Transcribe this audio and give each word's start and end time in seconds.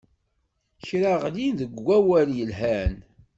Kra 0.85 1.13
ɣlin 1.23 1.53
deg 1.59 1.73
wakal 1.85 2.29
yelhan. 2.37 2.93